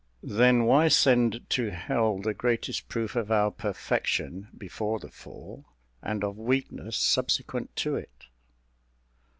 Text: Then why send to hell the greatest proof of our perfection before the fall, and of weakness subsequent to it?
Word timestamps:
Then 0.23 0.63
why 0.65 0.87
send 0.87 1.47
to 1.51 1.69
hell 1.69 2.17
the 2.17 2.33
greatest 2.33 2.89
proof 2.89 3.15
of 3.15 3.31
our 3.31 3.51
perfection 3.51 4.47
before 4.57 4.97
the 4.97 5.11
fall, 5.11 5.63
and 6.01 6.23
of 6.23 6.39
weakness 6.39 6.97
subsequent 6.97 7.75
to 7.75 7.97
it? 7.97 8.25